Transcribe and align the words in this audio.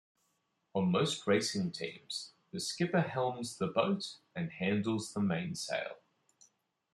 On 0.73 0.89
most 0.91 1.27
racing 1.27 1.73
teams, 1.73 2.31
the 2.51 2.59
skipper 2.59 3.01
helms 3.01 3.59
the 3.59 3.67
boat 3.67 4.15
and 4.35 4.49
handles 4.51 5.13
the 5.13 5.21
mainsail. 5.21 5.97